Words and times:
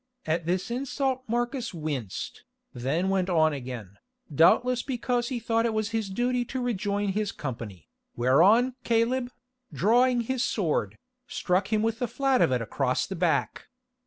At 0.25 0.47
this 0.47 0.71
insult 0.71 1.21
Marcus 1.27 1.75
winced, 1.75 2.43
then 2.73 3.09
went 3.09 3.29
on 3.29 3.53
again, 3.53 3.97
doubtless 4.33 4.81
because 4.81 5.27
he 5.29 5.39
thought 5.39 5.67
it 5.67 5.87
his 5.89 6.09
duty 6.09 6.43
to 6.43 6.59
rejoin 6.59 7.09
his 7.09 7.31
company, 7.31 7.87
whereon 8.15 8.73
Caleb, 8.83 9.29
drawing 9.71 10.21
his 10.21 10.43
sword, 10.43 10.97
struck 11.27 11.71
him 11.71 11.83
with 11.83 11.99
the 11.99 12.07
flat 12.07 12.41
of 12.41 12.51
it 12.51 12.63
across 12.63 13.05
the 13.05 13.15
back. 13.15 13.67